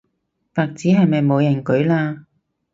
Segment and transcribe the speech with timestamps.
[0.55, 2.23] 白紙係咪冇人舉嘞